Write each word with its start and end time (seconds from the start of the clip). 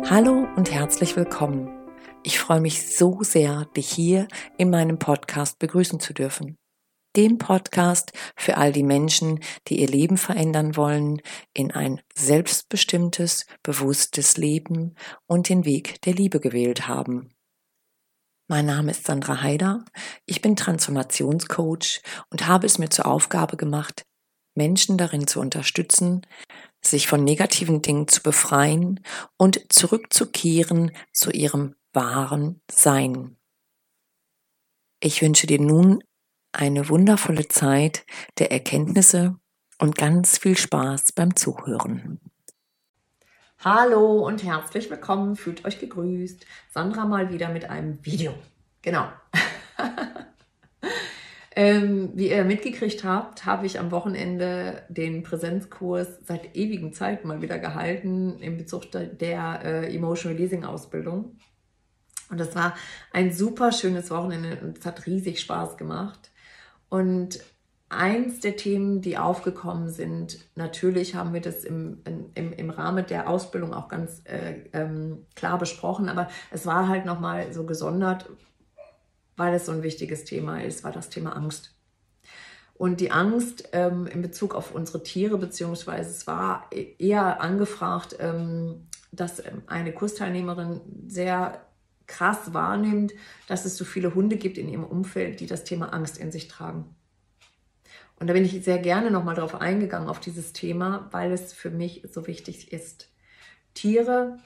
Hallo 0.00 0.48
und 0.56 0.72
herzlich 0.72 1.16
willkommen. 1.16 1.68
Ich 2.22 2.38
freue 2.38 2.60
mich 2.60 2.96
so 2.96 3.22
sehr, 3.22 3.66
dich 3.76 3.88
hier 3.88 4.26
in 4.58 4.70
meinem 4.70 4.98
Podcast 4.98 5.58
begrüßen 5.58 6.00
zu 6.00 6.12
dürfen. 6.12 6.56
Dem 7.14 7.38
Podcast 7.38 8.12
für 8.34 8.56
all 8.56 8.72
die 8.72 8.82
Menschen, 8.82 9.40
die 9.68 9.80
ihr 9.80 9.86
Leben 9.86 10.16
verändern 10.16 10.76
wollen 10.76 11.20
in 11.54 11.70
ein 11.70 12.00
selbstbestimmtes, 12.14 13.46
bewusstes 13.62 14.36
Leben 14.36 14.96
und 15.26 15.48
den 15.48 15.64
Weg 15.64 16.00
der 16.02 16.14
Liebe 16.14 16.40
gewählt 16.40 16.88
haben. 16.88 17.30
Mein 18.48 18.66
Name 18.66 18.90
ist 18.90 19.06
Sandra 19.06 19.42
Haider. 19.42 19.84
Ich 20.26 20.42
bin 20.42 20.56
Transformationscoach 20.56 22.02
und 22.30 22.46
habe 22.46 22.66
es 22.66 22.78
mir 22.78 22.90
zur 22.90 23.06
Aufgabe 23.06 23.56
gemacht, 23.56 24.04
Menschen 24.54 24.98
darin 24.98 25.26
zu 25.26 25.40
unterstützen, 25.40 26.26
sich 26.84 27.06
von 27.06 27.24
negativen 27.24 27.82
Dingen 27.82 28.08
zu 28.08 28.22
befreien 28.22 29.00
und 29.36 29.72
zurückzukehren 29.72 30.92
zu 31.12 31.30
ihrem 31.30 31.74
wahren 31.92 32.60
Sein. 32.70 33.36
Ich 35.00 35.22
wünsche 35.22 35.46
dir 35.46 35.60
nun 35.60 36.02
eine 36.52 36.88
wundervolle 36.88 37.48
Zeit 37.48 38.04
der 38.38 38.52
Erkenntnisse 38.52 39.36
und 39.78 39.96
ganz 39.96 40.38
viel 40.38 40.56
Spaß 40.56 41.12
beim 41.12 41.34
Zuhören. 41.34 42.20
Hallo 43.64 44.26
und 44.26 44.42
herzlich 44.42 44.90
willkommen, 44.90 45.36
fühlt 45.36 45.64
euch 45.64 45.78
gegrüßt. 45.78 46.46
Sandra 46.70 47.04
mal 47.04 47.32
wieder 47.32 47.48
mit 47.48 47.70
einem 47.70 48.04
Video. 48.04 48.34
Genau. 48.82 49.08
ähm, 51.54 52.10
wie 52.14 52.30
ihr 52.30 52.44
mitgekriegt 52.44 53.04
habt, 53.04 53.44
habe 53.44 53.66
ich 53.66 53.78
am 53.78 53.90
Wochenende 53.90 54.82
den 54.88 55.22
Präsenzkurs 55.22 56.08
seit 56.24 56.56
ewigen 56.56 56.92
Zeit 56.92 57.24
mal 57.24 57.42
wieder 57.42 57.58
gehalten 57.58 58.38
in 58.40 58.56
Bezug 58.56 58.84
der 58.92 59.60
äh, 59.64 59.94
Emotional 59.94 60.38
Leasing 60.38 60.64
Ausbildung. 60.64 61.36
Und 62.30 62.40
das 62.40 62.54
war 62.54 62.74
ein 63.12 63.32
super 63.32 63.72
schönes 63.72 64.10
Wochenende 64.10 64.58
und 64.62 64.78
es 64.78 64.86
hat 64.86 65.06
riesig 65.06 65.40
Spaß 65.40 65.76
gemacht. 65.76 66.30
Und 66.88 67.40
eins 67.90 68.40
der 68.40 68.56
Themen, 68.56 69.02
die 69.02 69.18
aufgekommen 69.18 69.90
sind, 69.90 70.38
natürlich 70.54 71.14
haben 71.14 71.34
wir 71.34 71.42
das 71.42 71.64
im, 71.64 72.02
im, 72.34 72.52
im 72.54 72.70
Rahmen 72.70 73.06
der 73.06 73.28
Ausbildung 73.28 73.74
auch 73.74 73.88
ganz 73.88 74.22
äh, 74.24 74.64
ähm, 74.72 75.26
klar 75.36 75.58
besprochen, 75.58 76.08
aber 76.08 76.28
es 76.50 76.64
war 76.64 76.88
halt 76.88 77.04
nochmal 77.04 77.52
so 77.52 77.64
gesondert, 77.64 78.30
weil 79.36 79.54
es 79.54 79.66
so 79.66 79.72
ein 79.72 79.82
wichtiges 79.82 80.24
Thema 80.24 80.62
ist, 80.62 80.84
war 80.84 80.92
das 80.92 81.08
Thema 81.08 81.36
Angst. 81.36 81.74
Und 82.74 83.00
die 83.00 83.12
Angst 83.12 83.68
ähm, 83.72 84.06
in 84.06 84.22
Bezug 84.22 84.54
auf 84.54 84.74
unsere 84.74 85.02
Tiere, 85.02 85.38
beziehungsweise 85.38 86.10
es 86.10 86.26
war 86.26 86.68
eher 86.72 87.40
angefragt, 87.40 88.16
ähm, 88.18 88.88
dass 89.12 89.38
ähm, 89.38 89.62
eine 89.66 89.92
Kursteilnehmerin 89.92 90.80
sehr 91.06 91.64
krass 92.06 92.52
wahrnimmt, 92.52 93.12
dass 93.46 93.64
es 93.64 93.76
so 93.76 93.84
viele 93.84 94.14
Hunde 94.14 94.36
gibt 94.36 94.58
in 94.58 94.68
ihrem 94.68 94.84
Umfeld, 94.84 95.40
die 95.40 95.46
das 95.46 95.64
Thema 95.64 95.92
Angst 95.92 96.18
in 96.18 96.32
sich 96.32 96.48
tragen. 96.48 96.94
Und 98.18 98.26
da 98.26 98.34
bin 98.34 98.44
ich 98.44 98.64
sehr 98.64 98.78
gerne 98.78 99.10
nochmal 99.10 99.34
drauf 99.34 99.54
eingegangen, 99.54 100.08
auf 100.08 100.20
dieses 100.20 100.52
Thema, 100.52 101.08
weil 101.10 101.32
es 101.32 101.52
für 101.52 101.70
mich 101.70 102.06
so 102.10 102.26
wichtig 102.26 102.72
ist. 102.72 103.08
Tiere 103.74 104.38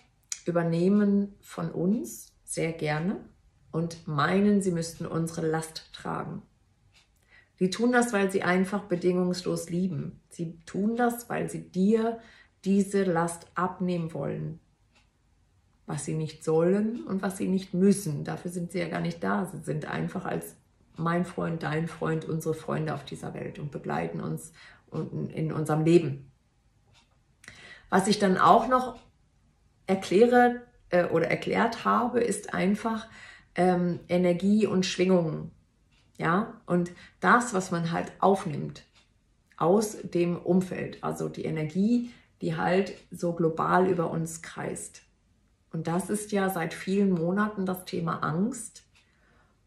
übernehmen 0.46 1.34
von 1.40 1.70
uns 1.70 2.32
sehr 2.44 2.72
gerne 2.72 3.24
und 3.70 4.06
meinen, 4.06 4.62
sie 4.62 4.70
müssten 4.70 5.06
unsere 5.06 5.46
Last 5.46 5.92
tragen. 5.92 6.42
Sie 7.58 7.70
tun 7.70 7.92
das, 7.92 8.12
weil 8.12 8.30
sie 8.30 8.42
einfach 8.42 8.82
bedingungslos 8.82 9.70
lieben. 9.70 10.20
Sie 10.28 10.58
tun 10.66 10.96
das, 10.96 11.28
weil 11.30 11.48
sie 11.48 11.70
dir 11.70 12.18
diese 12.64 13.04
Last 13.04 13.46
abnehmen 13.54 14.12
wollen. 14.12 14.60
Was 15.86 16.04
sie 16.04 16.14
nicht 16.14 16.44
sollen 16.44 17.04
und 17.04 17.22
was 17.22 17.38
sie 17.38 17.48
nicht 17.48 17.72
müssen. 17.72 18.24
Dafür 18.24 18.50
sind 18.50 18.72
sie 18.72 18.80
ja 18.80 18.88
gar 18.88 19.00
nicht 19.00 19.22
da. 19.22 19.46
Sie 19.46 19.62
sind 19.62 19.86
einfach 19.86 20.26
als 20.26 20.56
mein 20.96 21.24
Freund, 21.24 21.62
dein 21.62 21.86
Freund, 21.88 22.24
unsere 22.24 22.54
Freunde 22.54 22.94
auf 22.94 23.04
dieser 23.04 23.34
Welt 23.34 23.58
und 23.58 23.70
begleiten 23.70 24.20
uns 24.20 24.52
in 24.92 25.52
unserem 25.52 25.84
Leben. 25.84 26.30
Was 27.88 28.08
ich 28.08 28.18
dann 28.18 28.36
auch 28.36 28.68
noch 28.68 28.98
erkläre 29.86 30.62
äh, 30.90 31.04
oder 31.04 31.28
erklärt 31.28 31.84
habe, 31.84 32.20
ist 32.20 32.54
einfach 32.54 33.06
ähm, 33.56 34.00
Energie 34.08 34.66
und 34.66 34.86
Schwingungen. 34.86 35.50
Ja, 36.18 36.60
und 36.66 36.92
das, 37.20 37.52
was 37.52 37.70
man 37.70 37.92
halt 37.92 38.12
aufnimmt 38.20 38.84
aus 39.58 39.98
dem 40.02 40.36
Umfeld, 40.36 41.02
also 41.02 41.28
die 41.28 41.44
Energie, 41.44 42.10
die 42.40 42.56
halt 42.56 42.94
so 43.10 43.32
global 43.32 43.88
über 43.88 44.10
uns 44.10 44.42
kreist. 44.42 45.02
Und 45.72 45.88
das 45.88 46.08
ist 46.10 46.32
ja 46.32 46.48
seit 46.48 46.72
vielen 46.74 47.10
Monaten 47.10 47.66
das 47.66 47.84
Thema 47.84 48.22
Angst 48.22 48.86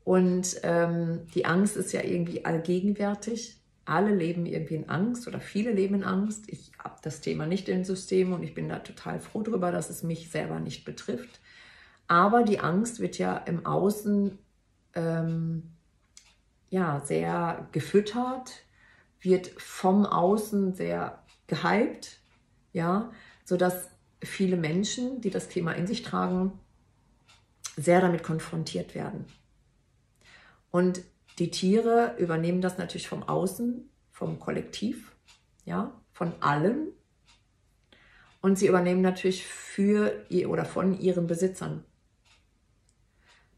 und 0.10 0.60
ähm, 0.64 1.28
die 1.36 1.46
Angst 1.46 1.78
ist 1.78 1.92
ja 1.92 2.04
irgendwie 2.04 2.44
allgegenwärtig. 2.44 3.58
Alle 3.86 4.14
leben 4.14 4.48
irgendwie 4.48 4.74
in 4.74 4.90
Angst 4.90 5.28
oder 5.28 5.40
viele 5.40 5.72
leben 5.72 5.94
in 5.94 6.04
Angst. 6.04 6.46
Ich 6.48 6.72
habe 6.84 6.96
das 7.04 7.22
Thema 7.22 7.46
nicht 7.46 7.70
im 7.70 7.84
System 7.84 8.34
und 8.34 8.42
ich 8.42 8.56
bin 8.56 8.70
da 8.70 8.80
total 8.80 9.20
froh 9.20 9.44
darüber, 9.44 9.72
dass 9.72 9.92
es 9.92 10.02
mich 10.02 10.32
selber 10.32 10.60
nicht 10.60 10.84
betrifft. 10.84 11.40
Aber 12.10 12.42
die 12.42 12.60
Angst 12.60 13.00
wird 13.00 13.20
ja 13.20 13.38
im 13.38 13.68
Außen 13.68 14.38
ähm, 14.96 15.64
ja, 16.70 17.02
sehr 17.06 17.68
gefüttert, 17.72 18.64
wird 19.22 19.48
vom 19.58 20.08
Außen 20.08 20.74
sehr 20.74 21.24
gehypt, 21.46 22.20
ja, 22.74 23.12
sodass 23.46 23.90
viele 24.24 24.58
Menschen, 24.58 25.22
die 25.22 25.30
das 25.30 25.50
Thema 25.50 25.74
in 25.74 25.86
sich 25.86 26.02
tragen, 26.02 26.60
sehr 27.78 28.02
damit 28.02 28.24
konfrontiert 28.24 28.96
werden. 28.96 29.26
Und 30.72 31.02
die 31.38 31.52
Tiere 31.52 32.16
übernehmen 32.18 32.62
das 32.62 32.80
natürlich 32.80 33.08
vom 33.08 33.22
Außen, 33.22 33.88
vom 34.12 34.40
Kollektiv, 34.40 35.16
ja, 35.64 35.94
von 36.12 36.34
allen. 36.40 36.88
Und 38.42 38.58
sie 38.58 38.66
übernehmen 38.66 39.02
natürlich 39.02 39.46
für 39.46 40.26
ihr 40.30 40.50
oder 40.50 40.66
von 40.66 41.00
ihren 41.00 41.28
Besitzern. 41.28 41.86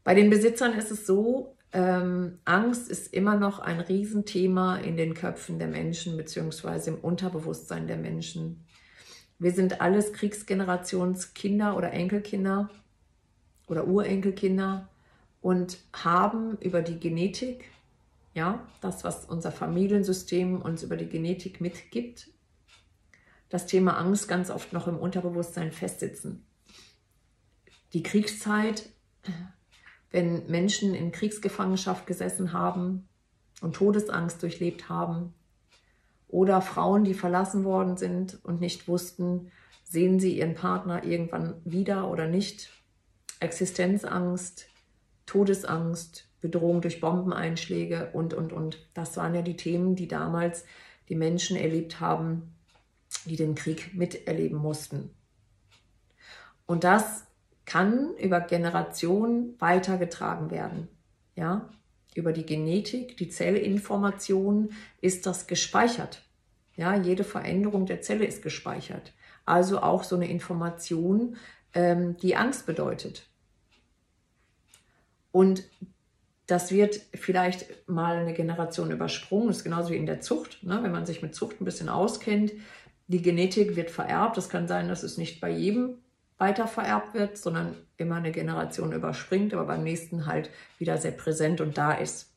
Bei 0.04 0.14
den 0.14 0.30
Besitzern 0.30 0.72
ist 0.72 0.90
es 0.90 1.06
so, 1.06 1.56
ähm, 1.72 2.38
Angst 2.44 2.90
ist 2.90 3.12
immer 3.14 3.36
noch 3.36 3.58
ein 3.58 3.80
Riesenthema 3.80 4.76
in 4.76 4.96
den 4.96 5.14
Köpfen 5.14 5.58
der 5.58 5.68
Menschen 5.68 6.16
beziehungsweise 6.16 6.90
im 6.90 6.98
Unterbewusstsein 6.98 7.86
der 7.86 7.96
Menschen. 7.96 8.64
Wir 9.38 9.52
sind 9.52 9.80
alles 9.80 10.12
Kriegsgenerationskinder 10.12 11.76
oder 11.76 11.92
Enkelkinder 11.92 12.68
oder 13.66 13.86
Urenkelkinder 13.86 14.88
und 15.40 15.78
haben 15.92 16.58
über 16.58 16.82
die 16.82 17.00
Genetik, 17.00 17.64
ja, 18.34 18.66
das, 18.80 19.04
was 19.04 19.24
unser 19.24 19.50
Familiensystem 19.50 20.60
uns 20.60 20.82
über 20.82 20.96
die 20.96 21.08
Genetik 21.08 21.60
mitgibt, 21.60 22.28
das 23.48 23.66
Thema 23.66 23.98
Angst 23.98 24.28
ganz 24.28 24.50
oft 24.50 24.72
noch 24.72 24.88
im 24.88 24.96
Unterbewusstsein 24.96 25.72
festsitzen. 25.72 26.46
Die 27.92 28.02
Kriegszeit, 28.02 28.88
wenn 30.12 30.46
Menschen 30.46 30.94
in 30.94 31.10
Kriegsgefangenschaft 31.10 32.06
gesessen 32.06 32.52
haben 32.52 33.08
und 33.60 33.74
Todesangst 33.74 34.42
durchlebt 34.42 34.88
haben, 34.88 35.34
oder 36.32 36.62
Frauen, 36.62 37.04
die 37.04 37.14
verlassen 37.14 37.62
worden 37.62 37.98
sind 37.98 38.42
und 38.42 38.58
nicht 38.58 38.88
wussten, 38.88 39.52
sehen 39.84 40.18
sie 40.18 40.38
ihren 40.38 40.54
Partner 40.54 41.04
irgendwann 41.04 41.60
wieder 41.64 42.10
oder 42.10 42.26
nicht, 42.26 42.70
Existenzangst, 43.38 44.66
Todesangst, 45.26 46.28
Bedrohung 46.40 46.80
durch 46.80 47.00
Bombeneinschläge 47.00 48.10
und, 48.14 48.32
und, 48.34 48.52
und. 48.52 48.88
Das 48.94 49.16
waren 49.18 49.34
ja 49.34 49.42
die 49.42 49.56
Themen, 49.56 49.94
die 49.94 50.08
damals 50.08 50.64
die 51.10 51.16
Menschen 51.16 51.56
erlebt 51.56 52.00
haben, 52.00 52.54
die 53.26 53.36
den 53.36 53.54
Krieg 53.54 53.94
miterleben 53.94 54.58
mussten. 54.58 55.10
Und 56.64 56.84
das 56.84 57.26
kann 57.72 58.14
über 58.16 58.40
Generationen 58.40 59.54
weitergetragen 59.58 60.50
werden. 60.50 60.88
Ja, 61.34 61.70
über 62.14 62.32
die 62.32 62.44
Genetik, 62.44 63.16
die 63.16 63.30
Zellinformation 63.30 64.72
ist 65.00 65.24
das 65.24 65.46
gespeichert. 65.46 66.22
Ja, 66.76 66.94
jede 66.94 67.24
Veränderung 67.24 67.86
der 67.86 68.02
Zelle 68.02 68.26
ist 68.26 68.42
gespeichert. 68.42 69.14
Also 69.46 69.80
auch 69.80 70.04
so 70.04 70.16
eine 70.16 70.28
Information, 70.28 71.36
ähm, 71.72 72.18
die 72.18 72.36
Angst 72.36 72.66
bedeutet. 72.66 73.26
Und 75.30 75.64
das 76.46 76.72
wird 76.72 77.00
vielleicht 77.14 77.88
mal 77.88 78.18
eine 78.18 78.34
Generation 78.34 78.90
übersprungen. 78.90 79.48
Das 79.48 79.58
ist 79.58 79.64
genauso 79.64 79.90
wie 79.90 79.96
in 79.96 80.06
der 80.06 80.20
Zucht. 80.20 80.62
Ne? 80.62 80.82
Wenn 80.82 80.92
man 80.92 81.06
sich 81.06 81.22
mit 81.22 81.34
Zucht 81.34 81.58
ein 81.60 81.64
bisschen 81.64 81.88
auskennt, 81.88 82.52
die 83.06 83.22
Genetik 83.22 83.76
wird 83.76 83.90
vererbt. 83.90 84.36
Es 84.36 84.50
kann 84.50 84.68
sein, 84.68 84.88
dass 84.88 85.02
es 85.02 85.16
nicht 85.16 85.40
bei 85.40 85.50
jedem 85.50 86.02
weiter 86.38 86.66
vererbt 86.66 87.14
wird, 87.14 87.38
sondern 87.38 87.76
immer 87.96 88.16
eine 88.16 88.32
Generation 88.32 88.92
überspringt, 88.92 89.54
aber 89.54 89.64
beim 89.64 89.84
nächsten 89.84 90.26
halt 90.26 90.50
wieder 90.78 90.98
sehr 90.98 91.12
präsent 91.12 91.60
und 91.60 91.78
da 91.78 91.92
ist. 91.92 92.32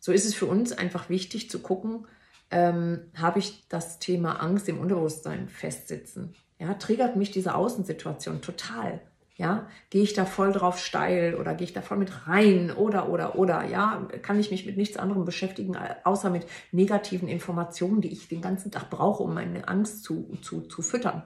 So 0.00 0.12
ist 0.12 0.24
es 0.24 0.34
für 0.34 0.46
uns 0.46 0.72
einfach 0.72 1.08
wichtig 1.08 1.50
zu 1.50 1.60
gucken, 1.60 2.06
ähm, 2.50 3.10
habe 3.16 3.38
ich 3.38 3.66
das 3.68 3.98
Thema 3.98 4.40
Angst 4.42 4.68
im 4.68 4.78
Unterbewusstsein 4.78 5.48
festsitzen. 5.48 6.34
Ja, 6.58 6.74
triggert 6.74 7.16
mich 7.16 7.30
diese 7.30 7.54
Außensituation 7.54 8.40
total. 8.40 9.00
Ja, 9.36 9.68
gehe 9.90 10.04
ich 10.04 10.12
da 10.12 10.24
voll 10.24 10.52
drauf 10.52 10.78
steil 10.78 11.34
oder 11.34 11.54
gehe 11.54 11.66
ich 11.66 11.72
da 11.72 11.82
voll 11.82 11.96
mit 11.96 12.28
rein 12.28 12.70
oder, 12.70 13.08
oder, 13.08 13.36
oder, 13.36 13.64
ja, 13.64 14.06
kann 14.22 14.38
ich 14.38 14.52
mich 14.52 14.64
mit 14.64 14.76
nichts 14.76 14.96
anderem 14.96 15.24
beschäftigen, 15.24 15.76
außer 16.04 16.30
mit 16.30 16.46
negativen 16.70 17.26
Informationen, 17.26 18.00
die 18.00 18.12
ich 18.12 18.28
den 18.28 18.40
ganzen 18.40 18.70
Tag 18.70 18.90
brauche, 18.90 19.24
um 19.24 19.34
meine 19.34 19.66
Angst 19.66 20.04
zu, 20.04 20.38
zu, 20.40 20.60
zu 20.60 20.82
füttern. 20.82 21.24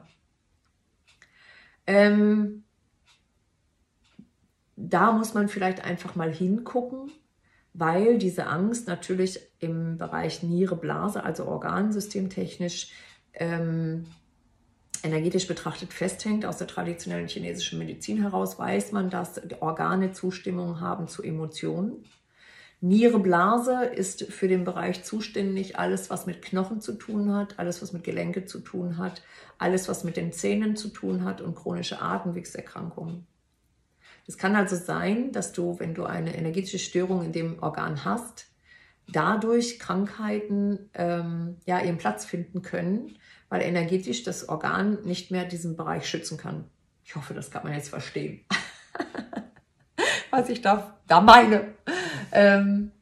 Ähm, 1.88 2.64
da 4.76 5.10
muss 5.10 5.32
man 5.32 5.48
vielleicht 5.48 5.82
einfach 5.82 6.14
mal 6.14 6.30
hingucken, 6.30 7.10
weil 7.72 8.18
diese 8.18 8.46
Angst 8.46 8.86
natürlich 8.86 9.40
im 9.58 9.96
Bereich 9.96 10.42
Niere, 10.42 10.76
Blase, 10.76 11.24
also 11.24 11.46
organsystemtechnisch, 11.46 12.92
ähm, 13.32 14.04
energetisch 15.02 15.48
betrachtet 15.48 15.94
festhängt. 15.94 16.44
Aus 16.44 16.58
der 16.58 16.66
traditionellen 16.66 17.26
chinesischen 17.26 17.78
Medizin 17.78 18.20
heraus 18.20 18.58
weiß 18.58 18.92
man, 18.92 19.08
dass 19.08 19.40
Organe 19.60 20.12
Zustimmung 20.12 20.80
haben 20.80 21.08
zu 21.08 21.22
Emotionen. 21.22 22.04
Niere, 22.80 23.18
Blase 23.18 23.84
ist 23.84 24.24
für 24.32 24.46
den 24.46 24.64
Bereich 24.64 25.02
zuständig, 25.02 25.78
alles, 25.78 26.10
was 26.10 26.26
mit 26.26 26.42
Knochen 26.42 26.80
zu 26.80 26.92
tun 26.92 27.34
hat, 27.34 27.58
alles, 27.58 27.82
was 27.82 27.92
mit 27.92 28.04
Gelenke 28.04 28.44
zu 28.44 28.60
tun 28.60 28.98
hat, 28.98 29.22
alles, 29.58 29.88
was 29.88 30.04
mit 30.04 30.16
den 30.16 30.32
Zähnen 30.32 30.76
zu 30.76 30.88
tun 30.88 31.24
hat 31.24 31.40
und 31.40 31.56
chronische 31.56 32.00
Atemwegserkrankungen. 32.00 33.26
Es 34.28 34.38
kann 34.38 34.54
also 34.54 34.76
sein, 34.76 35.32
dass 35.32 35.52
du, 35.52 35.80
wenn 35.80 35.94
du 35.94 36.04
eine 36.04 36.36
energetische 36.36 36.78
Störung 36.78 37.24
in 37.24 37.32
dem 37.32 37.60
Organ 37.62 38.04
hast, 38.04 38.46
dadurch 39.08 39.78
Krankheiten 39.78 40.90
ähm, 40.94 41.56
ja, 41.66 41.80
ihren 41.80 41.98
Platz 41.98 42.26
finden 42.26 42.62
können, 42.62 43.16
weil 43.48 43.62
energetisch 43.62 44.22
das 44.22 44.48
Organ 44.48 45.02
nicht 45.02 45.30
mehr 45.30 45.46
diesen 45.46 45.76
Bereich 45.76 46.08
schützen 46.08 46.36
kann. 46.36 46.66
Ich 47.04 47.16
hoffe, 47.16 47.34
das 47.34 47.50
kann 47.50 47.64
man 47.64 47.72
jetzt 47.72 47.88
verstehen, 47.88 48.44
was 50.30 50.48
ich 50.48 50.60
da, 50.60 50.98
da 51.06 51.20
meine. 51.20 51.74
Ähm, 52.32 52.92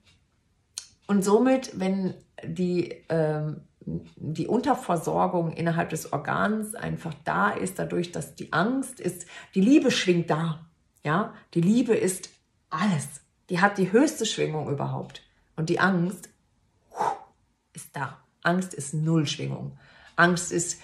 und 1.06 1.24
somit, 1.24 1.78
wenn 1.78 2.14
die, 2.44 2.94
ähm, 3.08 3.60
die 3.80 4.48
Unterversorgung 4.48 5.52
innerhalb 5.52 5.90
des 5.90 6.12
Organs 6.12 6.74
einfach 6.74 7.14
da 7.24 7.50
ist, 7.50 7.78
dadurch, 7.78 8.12
dass 8.12 8.34
die 8.34 8.52
Angst 8.52 9.00
ist, 9.00 9.26
die 9.54 9.60
Liebe 9.60 9.90
schwingt 9.90 10.30
da. 10.30 10.66
Ja, 11.04 11.34
die 11.54 11.60
Liebe 11.60 11.94
ist 11.94 12.30
alles. 12.70 13.06
Die 13.48 13.60
hat 13.60 13.78
die 13.78 13.92
höchste 13.92 14.26
Schwingung 14.26 14.68
überhaupt. 14.68 15.22
Und 15.54 15.70
die 15.70 15.78
Angst 15.78 16.28
ist 17.72 17.94
da. 17.94 18.18
Angst 18.42 18.74
ist 18.74 18.92
Nullschwingung. 18.92 19.78
Angst 20.16 20.50
ist, 20.50 20.80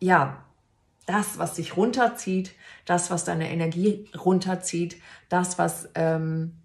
ja, 0.00 0.44
das, 1.06 1.38
was 1.38 1.54
dich 1.54 1.76
runterzieht, 1.76 2.52
das, 2.84 3.10
was 3.10 3.24
deine 3.24 3.50
Energie 3.50 4.08
runterzieht, 4.16 5.00
das, 5.28 5.58
was 5.58 5.88
ähm, 5.94 6.56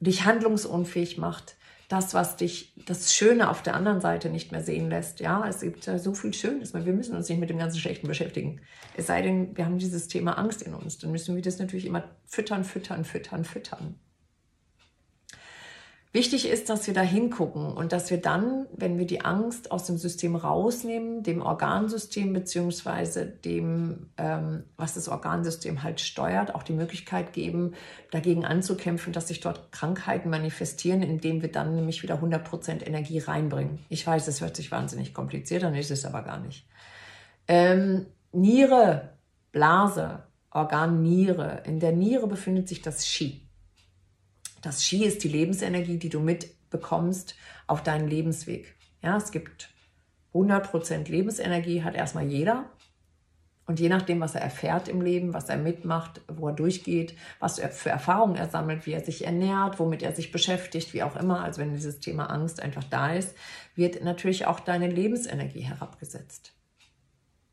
dich 0.00 0.24
handlungsunfähig 0.24 1.18
macht, 1.18 1.56
das, 1.88 2.14
was 2.14 2.36
dich, 2.36 2.72
das 2.86 3.12
Schöne 3.12 3.50
auf 3.50 3.62
der 3.62 3.74
anderen 3.74 4.00
Seite 4.00 4.30
nicht 4.30 4.52
mehr 4.52 4.62
sehen 4.62 4.90
lässt. 4.90 5.18
Ja, 5.18 5.46
es 5.48 5.60
gibt 5.60 5.84
so 5.84 6.14
viel 6.14 6.32
Schönes. 6.32 6.72
Wir 6.72 6.92
müssen 6.92 7.16
uns 7.16 7.28
nicht 7.28 7.38
mit 7.38 7.50
dem 7.50 7.58
ganzen 7.58 7.80
Schlechten 7.80 8.06
beschäftigen. 8.06 8.60
Es 8.96 9.08
sei 9.08 9.22
denn, 9.22 9.56
wir 9.56 9.66
haben 9.66 9.78
dieses 9.78 10.06
Thema 10.06 10.38
Angst 10.38 10.62
in 10.62 10.72
uns. 10.72 10.98
Dann 10.98 11.10
müssen 11.10 11.34
wir 11.34 11.42
das 11.42 11.58
natürlich 11.58 11.86
immer 11.86 12.04
füttern, 12.26 12.62
füttern, 12.62 13.04
füttern, 13.04 13.44
füttern. 13.44 13.96
Wichtig 16.12 16.48
ist, 16.48 16.68
dass 16.68 16.88
wir 16.88 16.94
da 16.94 17.02
hingucken 17.02 17.72
und 17.72 17.92
dass 17.92 18.10
wir 18.10 18.20
dann, 18.20 18.66
wenn 18.72 18.98
wir 18.98 19.06
die 19.06 19.24
Angst 19.24 19.70
aus 19.70 19.84
dem 19.84 19.96
System 19.96 20.34
rausnehmen, 20.34 21.22
dem 21.22 21.40
Organsystem 21.40 22.32
beziehungsweise 22.32 23.26
dem, 23.26 24.10
ähm, 24.16 24.64
was 24.76 24.94
das 24.94 25.08
Organsystem 25.08 25.84
halt 25.84 26.00
steuert, 26.00 26.56
auch 26.56 26.64
die 26.64 26.72
Möglichkeit 26.72 27.32
geben, 27.32 27.74
dagegen 28.10 28.44
anzukämpfen, 28.44 29.12
dass 29.12 29.28
sich 29.28 29.38
dort 29.38 29.70
Krankheiten 29.70 30.30
manifestieren, 30.30 31.02
indem 31.02 31.42
wir 31.42 31.52
dann 31.52 31.76
nämlich 31.76 32.02
wieder 32.02 32.20
100% 32.20 32.84
Energie 32.84 33.20
reinbringen. 33.20 33.78
Ich 33.88 34.04
weiß, 34.04 34.26
das 34.26 34.40
hört 34.40 34.56
sich 34.56 34.72
wahnsinnig 34.72 35.14
kompliziert 35.14 35.62
an, 35.62 35.76
ist 35.76 35.92
es 35.92 36.04
aber 36.04 36.22
gar 36.22 36.40
nicht. 36.40 36.66
Ähm, 37.46 38.06
Niere, 38.32 39.10
Blase, 39.52 40.24
Organ 40.50 41.02
Niere. 41.02 41.62
In 41.66 41.78
der 41.78 41.92
Niere 41.92 42.26
befindet 42.26 42.68
sich 42.68 42.82
das 42.82 43.04
Qi. 43.04 43.42
Das 44.60 44.84
Ski 44.84 45.04
ist 45.04 45.24
die 45.24 45.28
Lebensenergie, 45.28 45.98
die 45.98 46.08
du 46.08 46.20
mitbekommst 46.20 47.34
auf 47.66 47.82
deinen 47.82 48.08
Lebensweg. 48.08 48.74
Ja, 49.02 49.16
es 49.16 49.30
gibt 49.30 49.70
100% 50.34 51.10
Lebensenergie, 51.10 51.82
hat 51.82 51.94
erstmal 51.94 52.26
jeder. 52.26 52.70
Und 53.66 53.78
je 53.78 53.88
nachdem, 53.88 54.20
was 54.20 54.34
er 54.34 54.40
erfährt 54.40 54.88
im 54.88 55.00
Leben, 55.00 55.32
was 55.32 55.48
er 55.48 55.56
mitmacht, 55.56 56.22
wo 56.26 56.48
er 56.48 56.54
durchgeht, 56.54 57.14
was 57.38 57.60
er 57.60 57.68
für 57.68 57.90
Erfahrungen 57.90 58.34
er 58.34 58.48
sammelt, 58.48 58.84
wie 58.84 58.92
er 58.92 59.04
sich 59.04 59.24
ernährt, 59.24 59.78
womit 59.78 60.02
er 60.02 60.12
sich 60.12 60.32
beschäftigt, 60.32 60.92
wie 60.92 61.04
auch 61.04 61.14
immer, 61.14 61.44
also 61.44 61.60
wenn 61.60 61.72
dieses 61.72 62.00
Thema 62.00 62.26
Angst 62.30 62.60
einfach 62.60 62.82
da 62.82 63.12
ist, 63.12 63.36
wird 63.76 64.02
natürlich 64.02 64.46
auch 64.46 64.58
deine 64.58 64.88
Lebensenergie 64.88 65.60
herabgesetzt. 65.60 66.52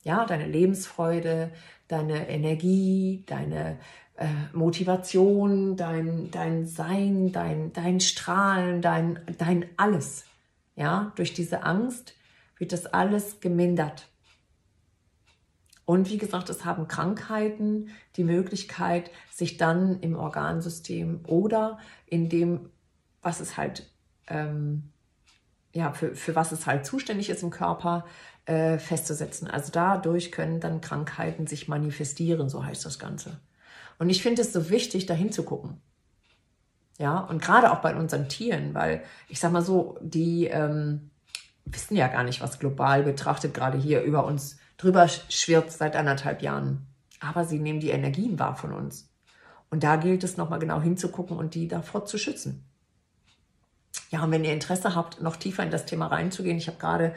Ja, 0.04 0.26
deine 0.26 0.48
Lebensfreude, 0.48 1.52
deine 1.88 2.28
Energie, 2.30 3.24
deine 3.28 3.78
äh, 4.18 4.28
Motivation, 4.54 5.78
dein, 5.78 6.32
dein 6.32 6.66
Sein, 6.66 7.32
dein, 7.32 7.72
dein 7.74 8.00
Strahlen, 8.00 8.82
dein, 8.82 9.20
dein 9.38 9.66
alles. 9.78 10.26
Ja, 10.76 11.12
durch 11.16 11.34
diese 11.34 11.64
Angst 11.64 12.14
wird 12.58 12.72
das 12.72 12.86
alles 12.88 13.40
gemindert. 13.40 14.08
Und 15.86 16.10
wie 16.10 16.18
gesagt, 16.18 16.50
es 16.50 16.66
haben 16.66 16.88
Krankheiten 16.88 17.90
die 18.18 18.26
Möglichkeit, 18.26 19.10
sich 19.32 19.58
dann 19.58 20.02
im 20.02 20.16
Organsystem 20.16 21.22
oder 21.26 21.80
in 22.06 22.28
dem, 22.28 22.70
was 23.22 23.40
es 23.40 23.56
halt, 23.56 23.90
ähm, 24.28 24.92
ja, 25.74 25.94
für, 25.94 26.16
für 26.16 26.36
was 26.36 26.52
es 26.52 26.66
halt 26.66 26.86
zuständig 26.86 27.30
ist 27.30 27.42
im 27.42 27.52
Körper, 27.52 28.06
äh, 28.46 28.80
festzusetzen. 28.80 29.48
Also 29.48 29.72
dadurch 29.72 30.32
können 30.32 30.60
dann 30.60 30.82
Krankheiten 30.82 31.48
sich 31.48 31.68
manifestieren, 31.68 32.50
so 32.50 32.66
heißt 32.66 32.86
das 32.86 33.00
Ganze. 33.00 33.40
Und 34.00 34.10
ich 34.10 34.22
finde 34.22 34.42
es 34.42 34.54
so 34.54 34.70
wichtig, 34.70 35.06
da 35.06 35.14
hinzugucken. 35.14 35.82
Ja, 36.98 37.20
und 37.20 37.42
gerade 37.42 37.72
auch 37.72 37.80
bei 37.80 37.96
unseren 37.96 38.28
Tieren, 38.28 38.74
weil 38.74 39.04
ich 39.28 39.40
sag 39.40 39.52
mal 39.52 39.62
so, 39.62 39.98
die 40.02 40.46
ähm, 40.46 41.12
wissen 41.66 41.96
ja 41.96 42.08
gar 42.08 42.24
nicht, 42.24 42.42
was 42.42 42.60
global 42.60 43.04
betrachtet 43.04 43.54
gerade 43.54 43.78
hier 43.78 44.02
über 44.02 44.26
uns 44.26 44.58
drüber 44.78 45.08
schwirrt 45.08 45.72
seit 45.72 45.96
anderthalb 45.96 46.42
Jahren. 46.42 46.88
Aber 47.20 47.46
sie 47.46 47.60
nehmen 47.60 47.80
die 47.80 47.90
Energien 47.90 48.40
wahr 48.40 48.56
von 48.56 48.74
uns. 48.74 49.10
Und 49.70 49.84
da 49.84 49.96
gilt 49.98 50.24
es 50.24 50.38
nochmal 50.38 50.60
genau 50.60 50.82
hinzugucken 50.82 51.38
und 51.38 51.56
die 51.56 51.68
davor 51.68 52.06
zu 52.06 52.18
schützen. 52.18 52.64
Ja, 54.10 54.24
und 54.24 54.32
wenn 54.32 54.46
ihr 54.46 54.54
Interesse 54.54 54.96
habt, 54.96 55.22
noch 55.22 55.36
tiefer 55.36 55.64
in 55.64 55.72
das 55.72 55.86
Thema 55.86 56.08
reinzugehen, 56.08 56.58
ich 56.58 56.68
habe 56.68 56.78
gerade 56.78 57.16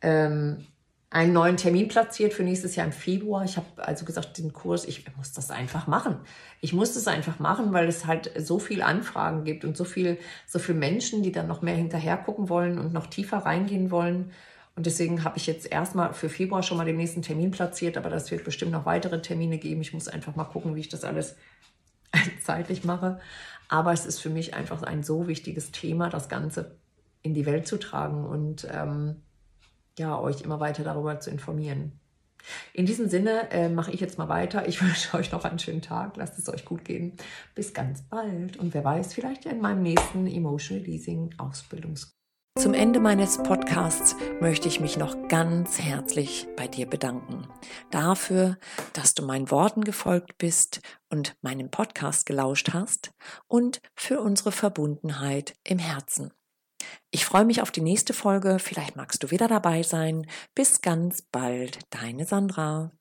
ähm, 0.00 0.66
einen 1.12 1.34
neuen 1.34 1.58
Termin 1.58 1.88
platziert 1.88 2.32
für 2.32 2.42
nächstes 2.42 2.74
Jahr 2.74 2.86
im 2.86 2.92
Februar. 2.92 3.44
Ich 3.44 3.58
habe 3.58 3.66
also 3.76 4.06
gesagt, 4.06 4.38
den 4.38 4.54
Kurs, 4.54 4.86
ich 4.86 5.04
muss 5.14 5.32
das 5.32 5.50
einfach 5.50 5.86
machen. 5.86 6.16
Ich 6.62 6.72
muss 6.72 6.94
das 6.94 7.06
einfach 7.06 7.38
machen, 7.38 7.74
weil 7.74 7.86
es 7.86 8.06
halt 8.06 8.32
so 8.38 8.58
viel 8.58 8.80
Anfragen 8.80 9.44
gibt 9.44 9.66
und 9.66 9.76
so 9.76 9.84
viel, 9.84 10.16
so 10.46 10.58
viel 10.58 10.74
Menschen, 10.74 11.22
die 11.22 11.30
dann 11.30 11.46
noch 11.46 11.60
mehr 11.60 11.74
hinterher 11.74 12.16
gucken 12.16 12.48
wollen 12.48 12.78
und 12.78 12.94
noch 12.94 13.08
tiefer 13.08 13.38
reingehen 13.38 13.90
wollen. 13.90 14.32
Und 14.74 14.86
deswegen 14.86 15.22
habe 15.22 15.36
ich 15.36 15.46
jetzt 15.46 15.70
erstmal 15.70 16.14
für 16.14 16.30
Februar 16.30 16.62
schon 16.62 16.78
mal 16.78 16.86
den 16.86 16.96
nächsten 16.96 17.20
Termin 17.20 17.50
platziert, 17.50 17.98
aber 17.98 18.08
das 18.08 18.30
wird 18.30 18.44
bestimmt 18.44 18.72
noch 18.72 18.86
weitere 18.86 19.20
Termine 19.20 19.58
geben. 19.58 19.82
Ich 19.82 19.92
muss 19.92 20.08
einfach 20.08 20.34
mal 20.34 20.44
gucken, 20.44 20.74
wie 20.76 20.80
ich 20.80 20.88
das 20.88 21.04
alles 21.04 21.36
zeitlich 22.42 22.84
mache. 22.84 23.20
Aber 23.68 23.92
es 23.92 24.06
ist 24.06 24.18
für 24.18 24.30
mich 24.30 24.54
einfach 24.54 24.82
ein 24.82 25.02
so 25.02 25.28
wichtiges 25.28 25.72
Thema, 25.72 26.08
das 26.08 26.30
Ganze 26.30 26.78
in 27.20 27.34
die 27.34 27.44
Welt 27.44 27.66
zu 27.66 27.78
tragen 27.78 28.24
und 28.24 28.66
ähm, 28.72 29.16
ja, 29.98 30.18
euch 30.18 30.42
immer 30.42 30.60
weiter 30.60 30.84
darüber 30.84 31.20
zu 31.20 31.30
informieren. 31.30 31.98
In 32.72 32.86
diesem 32.86 33.08
Sinne 33.08 33.50
äh, 33.50 33.68
mache 33.68 33.92
ich 33.92 34.00
jetzt 34.00 34.18
mal 34.18 34.28
weiter. 34.28 34.66
Ich 34.66 34.82
wünsche 34.82 35.16
euch 35.16 35.32
noch 35.32 35.44
einen 35.44 35.58
schönen 35.58 35.82
Tag. 35.82 36.16
Lasst 36.16 36.38
es 36.38 36.48
euch 36.48 36.64
gut 36.64 36.84
gehen. 36.84 37.16
Bis 37.54 37.74
ganz 37.74 38.02
bald. 38.02 38.56
Und 38.56 38.74
wer 38.74 38.84
weiß, 38.84 39.14
vielleicht 39.14 39.46
in 39.46 39.60
meinem 39.60 39.82
nächsten 39.82 40.26
Emotional 40.26 40.84
Leasing 40.84 41.34
Ausbildungskurs. 41.38 42.12
Zum 42.58 42.74
Ende 42.74 43.00
meines 43.00 43.42
Podcasts 43.42 44.14
möchte 44.40 44.68
ich 44.68 44.78
mich 44.78 44.98
noch 44.98 45.16
ganz 45.28 45.80
herzlich 45.80 46.46
bei 46.54 46.68
dir 46.68 46.86
bedanken. 46.86 47.48
Dafür, 47.90 48.58
dass 48.92 49.14
du 49.14 49.24
meinen 49.24 49.50
Worten 49.50 49.84
gefolgt 49.84 50.36
bist 50.36 50.80
und 51.08 51.34
meinen 51.40 51.70
Podcast 51.70 52.26
gelauscht 52.26 52.74
hast 52.74 53.10
und 53.48 53.80
für 53.96 54.20
unsere 54.20 54.52
Verbundenheit 54.52 55.54
im 55.64 55.78
Herzen. 55.78 56.30
Ich 57.10 57.24
freue 57.24 57.44
mich 57.44 57.62
auf 57.62 57.70
die 57.70 57.80
nächste 57.80 58.12
Folge. 58.14 58.58
Vielleicht 58.58 58.96
magst 58.96 59.22
du 59.22 59.30
wieder 59.30 59.48
dabei 59.48 59.82
sein. 59.82 60.26
Bis 60.54 60.80
ganz 60.80 61.22
bald, 61.22 61.78
deine 61.90 62.24
Sandra. 62.24 62.92